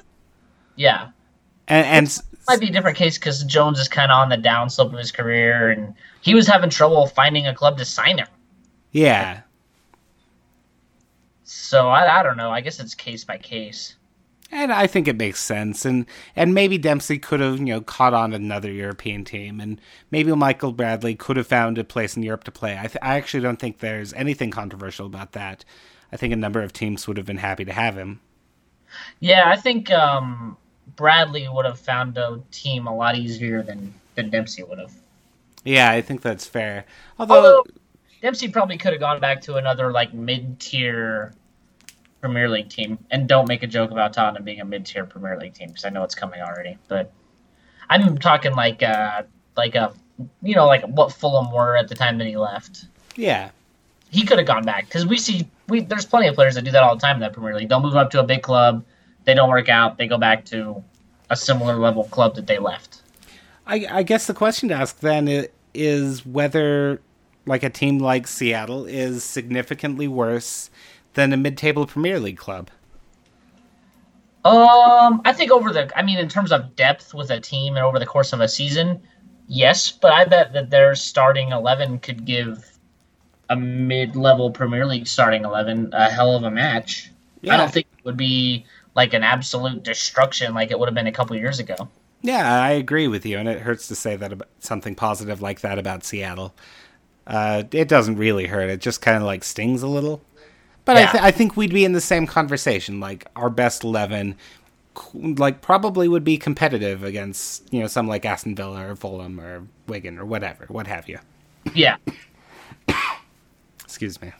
[0.76, 1.10] Yeah,
[1.68, 4.36] and, and s- might be a different case because Jones is kind of on the
[4.38, 8.26] downslope of his career, and he was having trouble finding a club to sign him.
[8.90, 9.42] yeah,
[11.44, 12.50] So I, I don't know.
[12.50, 13.96] I guess it's case by case.
[14.50, 18.14] And I think it makes sense, and and maybe Dempsey could have you know caught
[18.14, 22.44] on another European team, and maybe Michael Bradley could have found a place in Europe
[22.44, 22.76] to play.
[22.78, 25.64] I, th- I actually don't think there's anything controversial about that.
[26.12, 28.20] I think a number of teams would have been happy to have him.
[29.20, 30.56] Yeah, I think um,
[30.96, 34.92] Bradley would have found a team a lot easier than than Dempsey would have.
[35.64, 36.86] Yeah, I think that's fair.
[37.18, 37.64] Although, Although
[38.22, 41.34] Dempsey probably could have gone back to another like mid tier
[42.20, 42.98] Premier League team.
[43.10, 45.84] And don't make a joke about Tottenham being a mid tier Premier League team because
[45.84, 46.78] I know it's coming already.
[46.88, 47.12] But
[47.88, 49.22] I'm talking like uh
[49.56, 49.92] like a
[50.42, 52.86] you know like what Fulham were at the time that he left.
[53.16, 53.50] yeah,
[54.10, 56.70] He could have gone back because we see we there's plenty of players that do
[56.70, 57.68] that all the time in that Premier League.
[57.68, 58.84] They'll move up to a big club,
[59.24, 60.82] they don't work out, they go back to
[61.30, 63.02] a similar level club that they left.
[63.66, 67.00] I, I guess the question to ask then is whether,
[67.46, 70.70] like a team like Seattle, is significantly worse
[71.14, 72.70] than a mid-table Premier League club.
[74.44, 77.84] Um, I think over the, I mean, in terms of depth with a team and
[77.84, 79.02] over the course of a season,
[79.52, 82.78] Yes, but I bet that their starting eleven could give
[83.48, 87.10] a mid-level Premier League starting eleven a hell of a match.
[87.40, 87.54] Yeah.
[87.54, 91.08] I don't think it would be like an absolute destruction like it would have been
[91.08, 91.74] a couple years ago.
[92.22, 95.62] Yeah, I agree with you, and it hurts to say that about something positive like
[95.62, 96.54] that about Seattle.
[97.26, 100.20] Uh, it doesn't really hurt; it just kind of like stings a little.
[100.94, 102.98] But I, th- I think we'd be in the same conversation.
[103.00, 104.36] Like our best eleven,
[105.14, 109.66] like probably would be competitive against you know some like Aston Villa or Fulham or
[109.86, 111.18] Wigan or whatever, what have you.
[111.74, 111.96] Yeah,
[113.84, 114.32] Excuse me.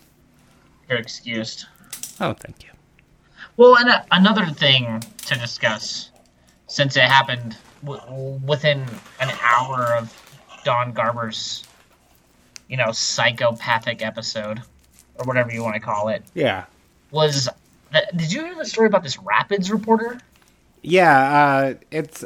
[0.88, 1.66] you're excused.
[2.20, 2.70] Oh, thank you.
[3.56, 6.10] Well, and uh, another thing to discuss,
[6.66, 8.84] since it happened w- within
[9.20, 10.12] an hour of
[10.64, 11.64] Don Garber's,
[12.68, 14.62] you know, psychopathic episode,
[15.20, 16.64] or whatever you want to call it, Yeah,
[17.10, 17.48] was.
[17.92, 20.20] That, did you hear the story about this Rapids reporter?
[20.82, 21.18] yeah.
[21.20, 22.24] Uh, it's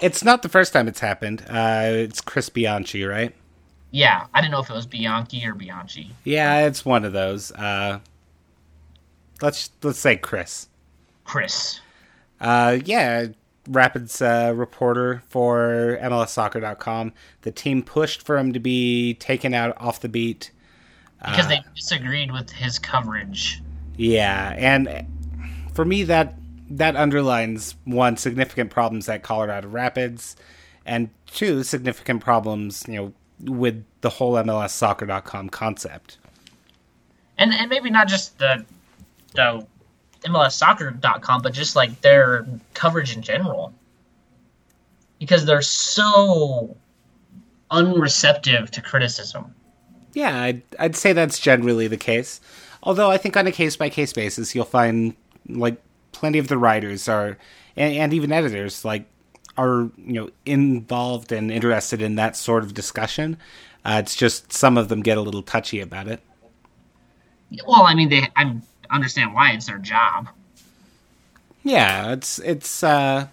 [0.00, 1.42] it's not the first time it's happened.
[1.48, 3.32] Uh, it's Chris Bianchi, right?
[3.92, 6.10] Yeah, I didn't know if it was Bianchi or Bianchi.
[6.24, 7.52] Yeah, it's one of those.
[7.52, 8.00] Uh,
[9.40, 10.68] let's let's say Chris.
[11.24, 11.80] Chris.
[12.40, 13.26] Uh, yeah,
[13.68, 17.12] Rapids uh, reporter for MLSsoccer.com.
[17.42, 20.50] The team pushed for him to be taken out off the beat.
[21.24, 23.62] Because Uh, they disagreed with his coverage.
[23.96, 25.06] Yeah, and
[25.74, 26.34] for me that
[26.70, 30.36] that underlines one significant problems at Colorado Rapids,
[30.86, 33.12] and two significant problems, you know,
[33.52, 36.18] with the whole MLSsoccer.com concept.
[37.38, 38.64] and and maybe not just the
[39.34, 39.66] the
[40.24, 43.72] MLSsoccer.com, but just like their coverage in general,
[45.18, 46.76] because they're so
[47.70, 49.54] unreceptive to criticism.
[50.14, 52.40] Yeah, I'd, I'd say that's generally the case.
[52.82, 55.14] Although I think on a case by case basis, you'll find
[55.48, 55.80] like
[56.12, 57.38] plenty of the writers are,
[57.76, 59.06] and, and even editors, like
[59.56, 63.36] are you know involved and interested in that sort of discussion.
[63.84, 66.20] Uh, it's just some of them get a little touchy about it.
[67.66, 68.56] Well, I mean, they I
[68.90, 70.28] understand why it's their job.
[71.62, 73.28] Yeah, it's it's uh,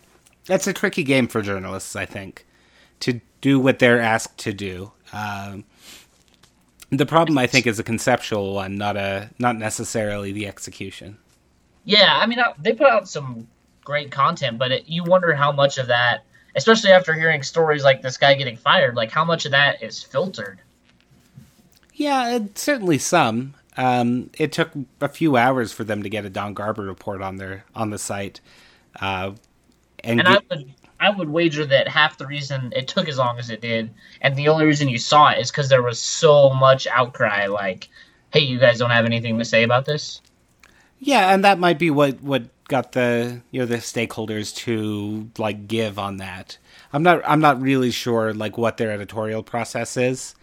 [0.47, 2.45] it's a tricky game for journalists, I think,
[3.01, 4.91] to do what they're asked to do.
[5.13, 5.63] Um,
[6.91, 11.17] the problem, I think, is a conceptual one, not a not necessarily the execution.
[11.85, 13.47] Yeah, I mean, uh, they put out some
[13.83, 16.23] great content, but it, you wonder how much of that,
[16.55, 20.01] especially after hearing stories like this guy getting fired, like how much of that is
[20.03, 20.59] filtered.
[21.93, 23.55] Yeah, certainly some.
[23.77, 27.37] Um, it took a few hours for them to get a Don Garber report on
[27.37, 28.41] their on the site,
[28.99, 29.31] uh,
[30.03, 33.39] and, And I would I would wager that half the reason it took as long
[33.39, 36.49] as it did, and the only reason you saw it is because there was so
[36.51, 37.47] much outcry.
[37.47, 37.89] Like,
[38.33, 40.21] hey, you guys don't have anything to say about this.
[40.99, 45.67] yeah, and that might be what what got the you know the stakeholders to like
[45.67, 46.57] give on that.
[46.93, 50.35] I'm not I'm not really sure like what their editorial process is.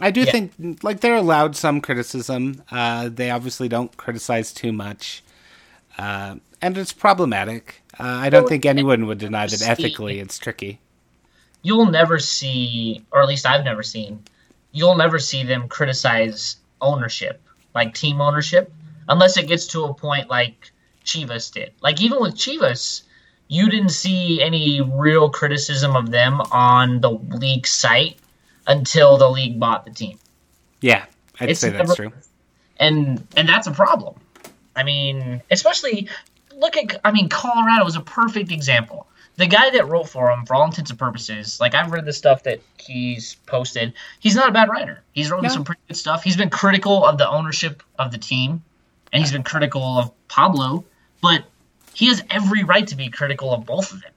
[0.00, 0.32] I do Yeah.
[0.32, 2.62] think like they're allowed some criticism.
[2.70, 5.22] Uh, they obviously don't criticize too much,
[5.98, 7.81] uh, and it's problematic.
[7.98, 10.78] Uh, I don't Well, think anyone would deny that see- ethically it's tricky.
[11.62, 14.22] You'll never see, or at least I've never seen,
[14.72, 17.40] you'll never see them criticize ownership,
[17.74, 18.72] like team ownership,
[19.08, 20.72] unless it gets to a point like
[21.04, 21.72] Chivas did.
[21.80, 23.02] Like even with Chivas,
[23.48, 28.18] you didn't see any real criticism of them on the league site
[28.66, 30.18] until the league bought the team.
[30.80, 31.04] Yeah,
[31.38, 32.12] I'd It's say that's never- true.
[32.78, 34.14] and and that's a problem.
[34.74, 36.08] I mean, especially
[36.62, 39.06] look at I mean, Colorado is a perfect example.
[39.36, 42.12] The guy that wrote for him, for all intents and purposes, like I've read the
[42.12, 43.94] stuff that he's posted.
[44.20, 45.02] He's not a bad writer.
[45.12, 45.48] He's written No.
[45.48, 46.22] some pretty good stuff.
[46.22, 48.62] He's been critical of the ownership of the team,
[49.12, 50.84] and he's been critical of Pablo.
[51.22, 51.44] But
[51.94, 54.12] he has every right to be critical of both of them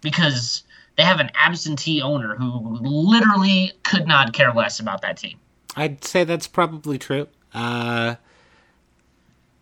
[0.00, 0.62] because
[0.96, 5.38] they have an absentee owner who literally could not care less about that team.
[5.76, 7.26] I'd say that's probably true.
[7.54, 8.16] Uh,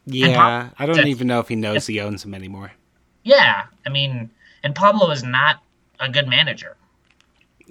[0.09, 2.73] yeah, I don't even know if he knows he owns them anymore.
[3.25, 4.31] Yeah, I mean,
[4.63, 5.63] and Pablo is not
[6.01, 6.77] a good manager.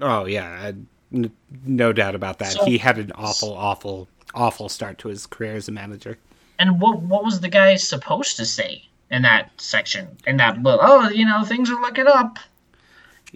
[0.02, 0.72] Oh yeah,
[1.12, 1.28] I,
[1.66, 2.54] no doubt about that.
[2.54, 6.18] So- he had an awful, awful, awful start to his career as a manager.
[6.60, 10.80] And what what was the guy supposed to say in that section in that book?
[10.84, 12.40] Oh, you know, things are looking up.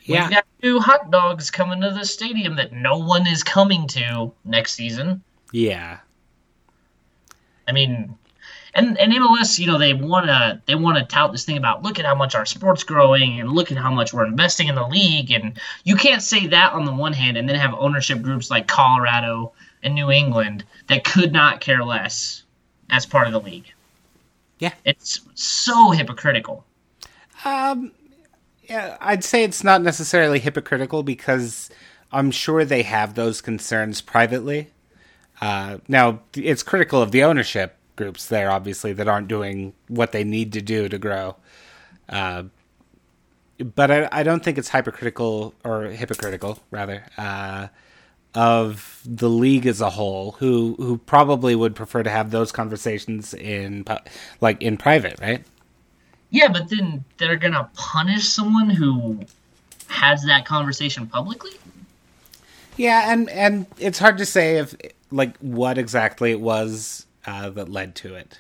[0.04, 3.88] Yeah, We've got new hot dogs coming to the stadium that no one is coming
[3.90, 5.22] to next season.
[5.52, 6.00] yeah,
[7.68, 8.18] I mean,
[8.74, 12.06] and and MLS, you know, they wanna they wanna tout this thing about look at
[12.06, 15.32] how much our sport's growing and look at how much we're investing in the league,
[15.32, 18.68] and you can't say that on the one hand and then have ownership groups like
[18.68, 22.44] Colorado and New England that could not care less
[22.90, 23.72] as part of the league.
[24.60, 24.74] Yeah.
[24.86, 26.64] it's so hypocritical.
[27.44, 27.92] Um,
[28.70, 31.72] yeah, I'd say it's not necessarily hypocritical because
[32.12, 34.70] I'm sure they have those concerns privately.
[35.42, 40.24] Uh, now, it's critical of the ownership groups there, obviously, that aren't doing what they
[40.24, 41.36] need to do to grow.
[42.10, 42.44] Uh,
[43.64, 47.68] but I, I, don't think it's hypercritical or hypocritical, rather, uh,
[48.34, 53.34] of the league as a whole, who who probably would prefer to have those conversations
[53.34, 53.86] in
[54.40, 55.44] like in private, right?
[56.30, 59.20] Yeah, but then they're gonna punish someone who
[59.88, 61.52] has that conversation publicly.
[62.78, 64.76] Yeah, and and it's hard to say if
[65.12, 68.40] like what exactly it was uh, that led to it.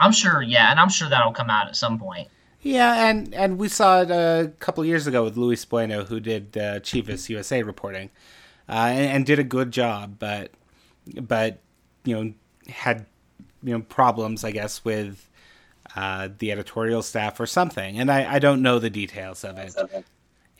[0.00, 2.28] I'm sure, yeah, and I'm sure that'll come out at some point.
[2.60, 6.56] Yeah, and and we saw it a couple years ago with Luis Bueno, who did
[6.56, 8.10] uh, Chivas USA reporting,
[8.68, 10.50] uh, and, and, did a good job, but
[11.20, 11.60] but
[12.04, 12.32] you know
[12.68, 13.06] had
[13.62, 15.28] you know problems, I guess, with
[15.94, 19.74] uh, the editorial staff or something, and I, I don't know the details of it.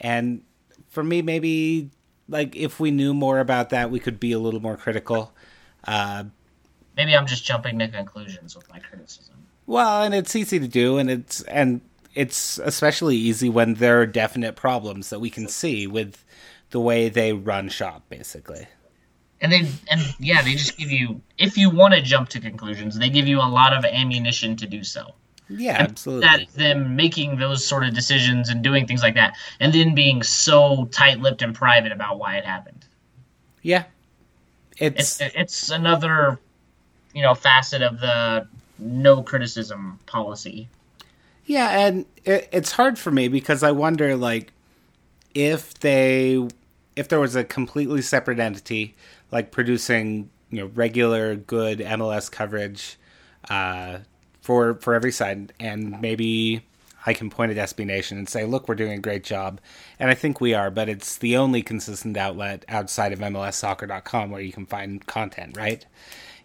[0.01, 0.43] And
[0.89, 1.91] for me, maybe
[2.29, 5.33] like if we knew more about that, we could be a little more critical.
[5.85, 6.25] Uh,
[6.99, 9.37] maybe I'm just jumping to conclusions with my criticism.
[9.67, 11.81] Well, and it's easy to do, and it's and
[12.15, 16.25] it's especially easy when there are definite problems that we can see with
[16.71, 18.67] the way they run shop, basically.
[19.41, 22.99] And they and yeah, they just give you if you want to jump to conclusions,
[22.99, 25.15] they give you a lot of ammunition to do so.
[25.51, 26.27] Yeah, and absolutely.
[26.27, 30.23] That them making those sort of decisions and doing things like that, and then being
[30.23, 32.85] so tight-lipped and private about why it happened.
[33.63, 33.85] Yeah,
[34.77, 36.39] it's it's, it's another
[37.15, 38.47] you know facet of the
[38.79, 40.69] no criticism policy.
[41.47, 44.53] Yeah, and it, it's hard for me because I wonder like
[45.35, 46.47] if they
[46.97, 48.95] if there was a completely separate entity
[49.31, 52.99] like producing you know regular good MLS coverage
[53.51, 53.99] uh,
[54.41, 56.65] for for every side, and maybe
[57.07, 59.61] I can point at SB Nation and say, "Look, we're doing a great job,"
[59.99, 60.71] and I think we are.
[60.71, 65.85] But it's the only consistent outlet outside of MLSsoccer.com where you can find content, right?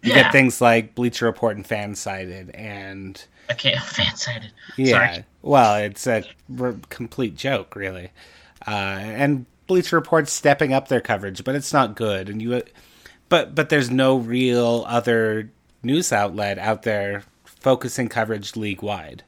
[0.04, 0.24] You yeah.
[0.24, 4.50] get things like Bleacher Report and Fansided, and okay, Fansided.
[4.76, 5.24] Yeah, Sorry.
[5.40, 8.10] well, it's a re- complete joke, really.
[8.66, 12.28] Uh, and Bleacher Report's stepping up their coverage, but it's not good.
[12.28, 12.62] And you,
[13.30, 15.50] but but there's no real other
[15.82, 19.22] news outlet out there focusing coverage league wide.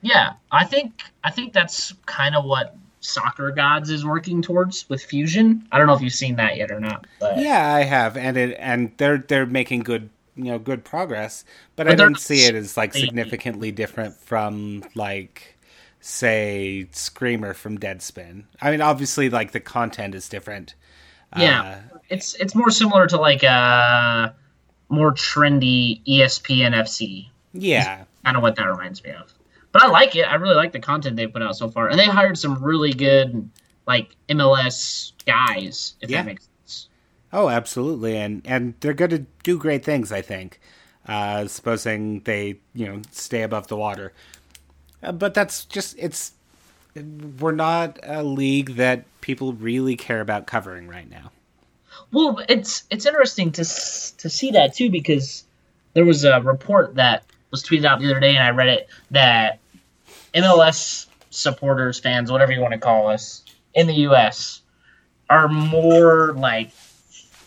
[0.00, 5.02] Yeah, I think I think that's kind of what Soccer Gods is working towards with
[5.02, 5.66] Fusion.
[5.70, 7.06] I don't know if you've seen that yet or not.
[7.20, 7.38] But...
[7.38, 11.44] Yeah, I have, and it and they're they're making good you know good progress,
[11.76, 15.58] but, but I don't see it as like significantly different from like
[16.00, 18.44] say Screamer from Deadspin.
[18.60, 20.74] I mean, obviously, like the content is different.
[21.36, 21.62] Yeah,
[21.92, 24.32] uh, it's it's more similar to like a uh,
[24.88, 29.32] more trendy ESPN FC yeah, kind of what that reminds me of.
[29.72, 30.22] But I like it.
[30.22, 32.92] I really like the content they put out so far, and they hired some really
[32.92, 33.48] good
[33.86, 35.94] like MLS guys.
[36.00, 36.18] If yeah.
[36.18, 36.88] that makes sense.
[37.32, 40.12] Oh, absolutely, and and they're going to do great things.
[40.12, 40.60] I think,
[41.08, 44.12] uh, supposing they you know stay above the water.
[45.02, 46.32] Uh, but that's just it's.
[47.40, 51.30] We're not a league that people really care about covering right now.
[52.12, 55.44] Well, it's it's interesting to to see that too because
[55.94, 58.88] there was a report that was tweeted out the other day, and I read it
[59.10, 59.58] that
[60.34, 64.60] MLS supporters, fans, whatever you want to call us, in the U.S.
[65.30, 66.70] are more like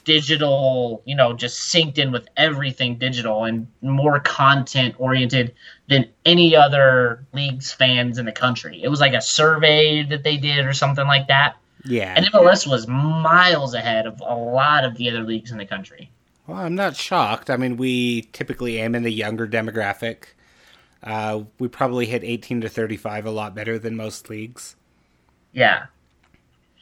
[0.06, 5.54] digital, you know, just synced in with everything digital and more content oriented
[5.89, 8.82] than any other league's fans in the country.
[8.82, 11.58] It was like a survey that they did or something like that.
[11.84, 12.13] Yeah.
[12.15, 16.10] And MLS was miles ahead of a lot of the other leagues in the country.
[16.48, 17.50] Well, I'm not shocked.
[17.50, 20.26] I mean, we typically aim in the younger demographic.
[21.05, 24.75] Uh, we probably hit 18 to 35 a lot better than most leagues.
[25.53, 25.85] Yeah,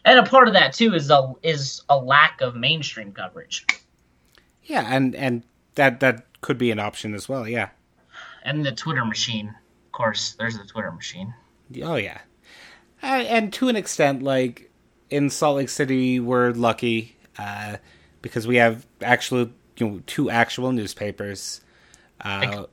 [0.06, 3.66] and a part of that too is a is a lack of mainstream coverage.
[4.64, 5.44] Yeah, and and
[5.76, 7.48] that that could be an option as well.
[7.48, 7.70] Yeah,
[8.44, 10.34] and the Twitter machine, of course.
[10.40, 11.34] There's the Twitter machine.
[11.84, 12.22] Oh yeah,
[13.04, 14.72] uh, and to an extent, like
[15.10, 17.18] in Salt Lake City, we're lucky.
[17.38, 17.78] Uh,
[18.22, 21.62] because we have actually you know two actual newspapers.
[22.20, 22.66] Uh,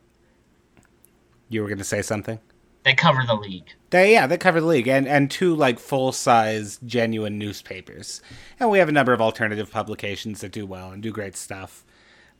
[1.50, 2.38] you were going to say something.
[2.82, 3.68] They cover the league.
[3.90, 8.22] They yeah, they cover the league and and two like full size genuine newspapers.
[8.58, 11.84] And we have a number of alternative publications that do well and do great stuff.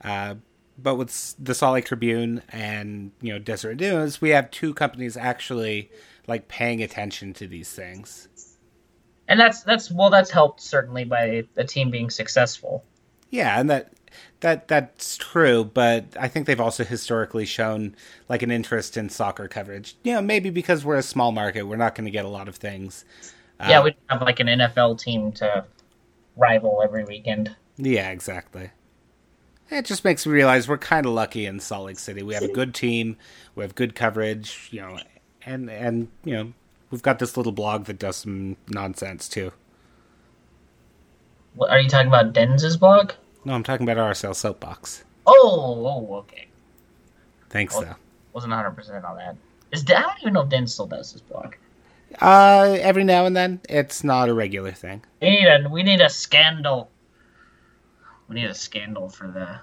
[0.02, 0.36] Uh,
[0.78, 5.16] but with the Salt Lake Tribune and you know Deseret News, we have two companies
[5.16, 5.90] actually
[6.26, 8.28] like paying attention to these things.
[9.28, 12.84] And that's that's well, that's helped certainly by the team being successful.
[13.28, 13.92] Yeah, and that
[14.40, 17.94] that that's true, but I think they've also historically shown
[18.28, 19.96] like an interest in soccer coverage.
[20.02, 22.48] You know, maybe because we're a small market, we're not going to get a lot
[22.48, 23.04] of things.
[23.60, 25.64] Yeah, uh, we have like an NFL team to
[26.36, 27.54] rival every weekend.
[27.76, 28.70] Yeah, exactly.
[29.70, 32.22] It just makes me realize we're kind of lucky in Salt Lake City.
[32.22, 33.16] We have a good team,
[33.54, 34.98] we have good coverage, you know,
[35.46, 36.52] and and you know
[36.90, 39.52] we've got this little blog that does some nonsense too.
[41.54, 43.12] What, are you talking about Denz's blog?
[43.44, 45.04] No, I'm talking about RSL Soapbox.
[45.26, 46.48] Oh, oh, okay.
[47.48, 47.82] Thanks Oh.
[47.82, 47.96] though.
[48.32, 49.36] Wasn't 100 percent on that.
[49.72, 51.54] Is I don't even know if Den still does this blog.
[52.20, 55.02] Uh, every now and then, it's not a regular thing.
[55.22, 56.90] We need a we need a scandal.
[58.28, 59.60] We need a scandal for the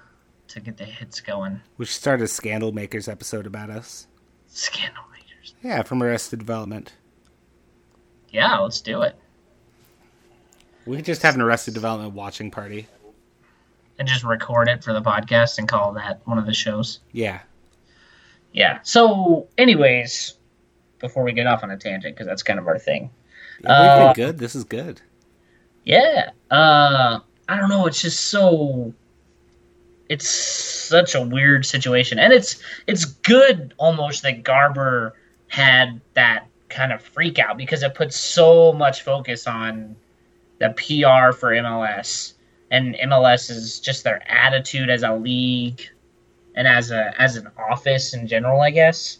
[0.48, 1.60] to get the hits going.
[1.76, 4.06] We should start a Scandal Makers episode about us.
[4.46, 5.54] Scandal makers.
[5.62, 6.92] Yeah, from Arrested Development.
[8.30, 9.14] Yeah, let's do it.
[10.86, 12.86] We could just have an Arrested Development watching party.
[13.98, 17.00] And just record it for the podcast and call that one of the shows.
[17.12, 17.40] Yeah.
[18.52, 18.78] Yeah.
[18.82, 20.34] So, anyways,
[21.00, 23.10] before we get off on a tangent, because that's kind of our thing.
[23.62, 24.38] yeah Uh, good.
[24.38, 25.00] This is good.
[25.84, 26.30] Yeah.
[26.50, 28.92] Uh I don't know, it's just so
[30.08, 32.18] it's such a weird situation.
[32.18, 35.14] And it's it's good almost that Garber
[35.48, 39.96] had that kind of freak out because it puts so much focus on
[40.58, 42.34] the PR for MLS
[42.70, 45.82] and MLS is just their attitude as a league
[46.54, 49.18] and as a as an office in general, I guess.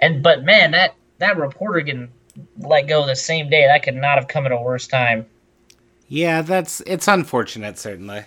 [0.00, 2.10] And but man, that that reporter getting
[2.58, 5.26] let go the same day, that could not have come at a worse time.
[6.08, 8.24] Yeah, that's it's unfortunate, certainly.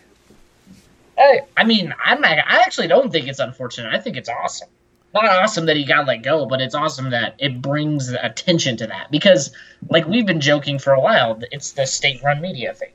[1.17, 3.93] I, I mean, I'm not, I actually don't think it's unfortunate.
[3.93, 4.69] I think it's awesome.
[5.13, 8.87] Not awesome that he got let go, but it's awesome that it brings attention to
[8.87, 9.51] that because,
[9.89, 12.91] like we've been joking for a while, it's the state-run media thing.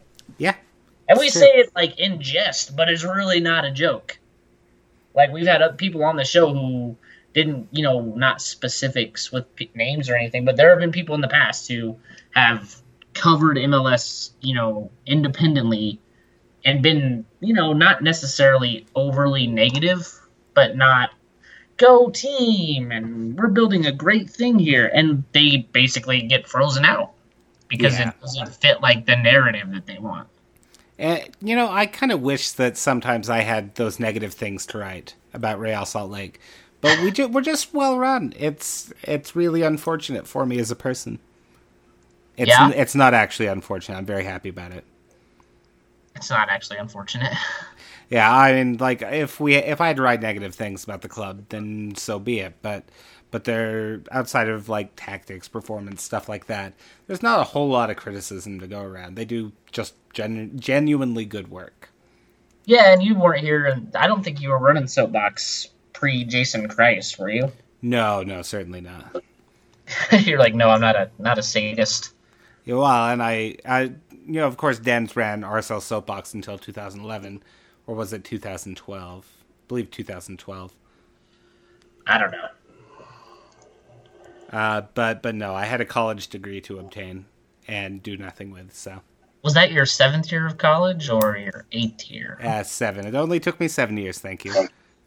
[1.08, 4.18] And we say it like in jest, but it's really not a joke.
[5.14, 6.96] Like we've had other people on the show who
[7.34, 11.14] didn't, you know, not specifics with p- names or anything, but there have been people
[11.14, 11.96] in the past who
[12.30, 12.76] have
[13.12, 16.00] covered MLS, you know, independently
[16.64, 20.08] and been, you know, not necessarily overly negative,
[20.54, 21.10] but not
[21.76, 27.12] go team and we're building a great thing here and they basically get frozen out
[27.68, 28.10] because Yeah.
[28.10, 30.28] it doesn't fit like the narrative that they want.
[30.98, 34.78] And, you know, I kind of wish that sometimes I had those negative things to
[34.78, 36.40] write about Real Salt Lake,
[36.80, 38.32] but we ju- we're just well run.
[38.38, 41.18] It's it's really unfortunate for me as a person.
[42.36, 42.70] It's Yeah?
[42.70, 43.96] it's not actually unfortunate.
[43.98, 44.84] I'm very happy about it.
[46.14, 47.32] It's not actually unfortunate.
[48.10, 51.08] Yeah, I mean, like if we if I had to write negative things about the
[51.08, 52.54] club, then so be it.
[52.60, 52.84] But
[53.34, 56.72] but they're outside of like tactics, performance, stuff like that.
[57.08, 59.16] There's not a whole lot of criticism to go around.
[59.16, 61.90] They do just genu- genuinely good work.
[62.64, 66.68] yeah, and you weren't here and I don't think you were running soapbox pre Jason
[66.68, 67.50] Kreis, were you?
[67.82, 69.20] No, no, certainly not.
[70.12, 72.14] You're like, no, I'm not a not a sadist.
[72.64, 73.94] Yeah, well, and I, I, you
[74.26, 77.42] know, of course, Dens ran RSL Soapbox until 2011,
[77.88, 79.26] or was it 2012?
[79.26, 80.72] I believe 2012.
[82.06, 82.46] I don't know.
[84.54, 87.26] Uh, but but no, I had a college degree to obtain
[87.66, 88.72] and do nothing with.
[88.74, 89.00] So
[89.42, 92.38] Was that your seventh year of college or your eighth year?
[92.40, 93.04] uh, seven.
[93.04, 94.18] It only took me seven years.
[94.20, 94.54] Thank you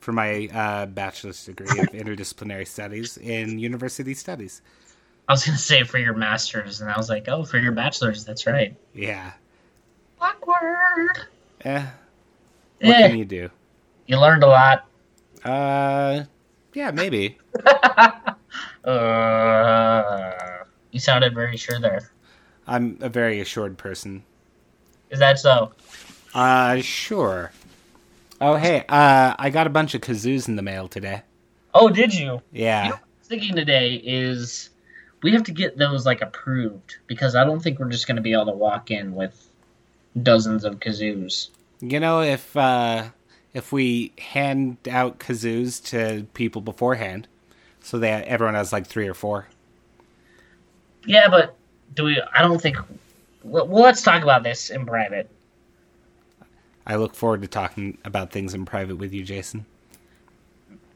[0.02, 4.62] for my uh, bachelor's degree of interdisciplinary studies in university studies.
[5.30, 8.26] I was gonna say for your master's, and I was like, oh, for your bachelor's,
[8.26, 8.76] that's right.
[8.94, 9.32] Yeah.
[10.20, 11.20] Awkward.
[11.62, 11.90] Eh, what
[13.00, 13.50] Yeah, can you do?
[14.08, 14.86] you learned a lot.
[15.44, 16.24] Uh,
[16.74, 17.38] yeah, maybe.
[18.84, 20.34] Uh,
[20.92, 22.12] you sounded very sure there.
[22.68, 24.24] I'm a very assured person.
[25.10, 25.72] Is that so?
[26.34, 27.52] Uh, sure.
[28.40, 31.22] Oh, hey, uh, I got a bunch of kazoos in the mail today.
[31.74, 32.20] Oh, did you?
[32.20, 32.90] You know Yeah.
[32.90, 34.70] what I was thinking today is
[35.24, 38.34] we have to get those like approved because I don't think we're just gonna be
[38.34, 39.50] able to walk in with
[40.22, 41.50] dozens of kazoos.
[41.80, 43.10] You know, if, uh,
[43.54, 47.28] if we hand out kazoos to people beforehand,
[47.88, 49.48] so that everyone has like three or four.
[51.06, 51.56] Yeah, but
[51.96, 52.22] do we?
[52.34, 52.76] I don't think.
[53.44, 55.30] Well, well, let's talk about this in private.
[56.86, 59.66] I look forward to talking about things in private with you, Jason.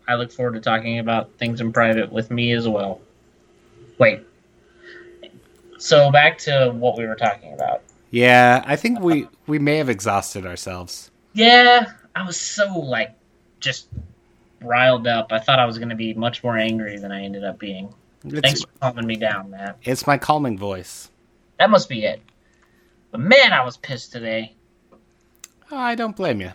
[0.06, 3.00] I look forward to talking about things in private with me as well.
[3.98, 4.28] Wait.
[5.78, 7.84] So back to what we were talking about.
[8.10, 11.10] Yeah, I think we, we may have exhausted ourselves.
[11.32, 11.86] Yeah,
[12.18, 13.16] I was so like
[13.62, 13.88] just
[14.62, 15.32] riled up.
[15.32, 17.93] I thought I was going to be much more angry than I ended up being.
[18.30, 19.78] Thanks for calming me down, Matt.
[19.84, 21.09] it's my calming voice.
[21.59, 22.22] That must be it.
[23.12, 24.55] But man, I was pissed today.
[25.72, 26.51] Oh, I don't blame you.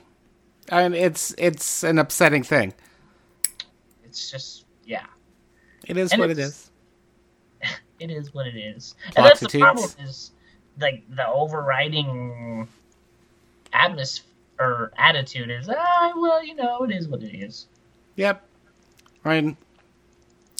[0.70, 2.72] I mean, it's it's an upsetting thing.
[4.04, 5.07] It's just yeah,
[5.86, 6.70] It is And what it is.
[7.98, 8.94] It is what it is.
[9.16, 10.32] And that's the problem is
[10.78, 12.68] like the overriding
[13.72, 14.26] atmosphere
[14.59, 17.66] or attitude is, ah, well, you know, it is what it is.
[18.17, 18.43] Yep.
[19.25, 19.57] I mean,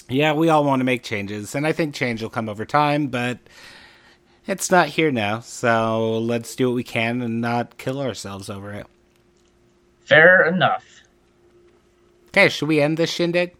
[0.09, 3.07] yeah, we all want to make changes, and I think change will come over time,
[3.07, 3.39] but
[4.45, 8.71] it's not here now, so let's do what we can and not kill ourselves over
[8.71, 8.87] it.
[10.05, 10.85] Fair enough.
[12.29, 13.55] Okay, should we end this shindig?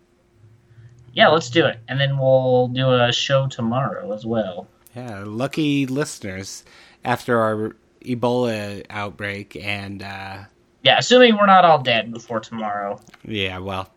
[1.13, 1.79] Yeah, let's do it.
[1.87, 4.67] And then we'll do a show tomorrow as well.
[4.95, 6.63] Yeah, lucky listeners
[7.03, 7.75] after our
[8.05, 10.43] Ebola outbreak, and uh,
[10.87, 12.97] Yeah, assuming we're not all dead before tomorrow.
[13.25, 13.89] yeah, well,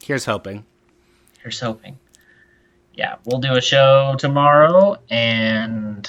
[0.00, 0.64] here's hoping.
[1.42, 1.98] Here's hoping.
[2.94, 6.08] Yeah, we'll do a show tomorrow and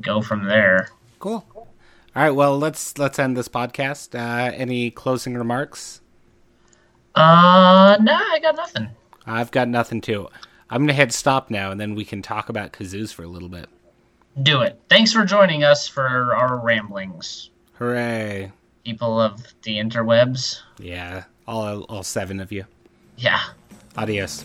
[0.00, 0.88] go from there.
[1.20, 1.46] Cool.
[1.54, 1.68] All
[2.16, 4.18] right, well, let's let's end this podcast.
[4.18, 6.00] Uh, any closing remarks?
[7.14, 8.88] Uh, nah, I got nothing.
[9.24, 10.26] I've got nothing too.
[10.68, 13.48] I'm gonna hit stop now, and then we can talk about kazoos for a little
[13.48, 13.68] bit.
[14.42, 14.80] Do it.
[14.88, 18.50] Thanks for joining us for our ramblings, Hooray!
[18.86, 20.60] People of the interwebs.
[20.78, 22.64] Yeah, all all seven of you.
[23.16, 23.42] Yeah.
[23.96, 24.44] Adios.